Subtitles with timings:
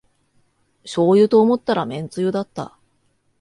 [0.83, 2.75] しょうゆと思ったらめんつゆだった